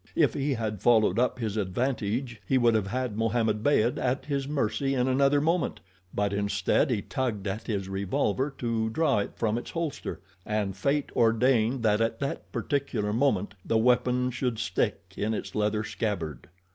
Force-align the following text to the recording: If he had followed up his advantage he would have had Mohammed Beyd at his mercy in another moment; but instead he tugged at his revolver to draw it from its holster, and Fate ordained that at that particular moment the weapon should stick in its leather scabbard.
If 0.15 0.33
he 0.33 0.55
had 0.55 0.81
followed 0.81 1.19
up 1.19 1.37
his 1.37 1.57
advantage 1.57 2.41
he 2.47 2.57
would 2.57 2.73
have 2.73 2.87
had 2.87 3.15
Mohammed 3.15 3.61
Beyd 3.61 3.99
at 3.99 4.25
his 4.25 4.47
mercy 4.47 4.95
in 4.95 5.07
another 5.07 5.39
moment; 5.39 5.79
but 6.11 6.33
instead 6.33 6.89
he 6.89 7.03
tugged 7.03 7.45
at 7.47 7.67
his 7.67 7.87
revolver 7.87 8.49
to 8.57 8.89
draw 8.89 9.19
it 9.19 9.33
from 9.35 9.59
its 9.59 9.69
holster, 9.69 10.19
and 10.43 10.75
Fate 10.75 11.11
ordained 11.15 11.83
that 11.83 12.01
at 12.01 12.17
that 12.19 12.51
particular 12.51 13.13
moment 13.13 13.53
the 13.63 13.77
weapon 13.77 14.31
should 14.31 14.57
stick 14.57 15.13
in 15.17 15.35
its 15.35 15.53
leather 15.53 15.83
scabbard. 15.83 16.49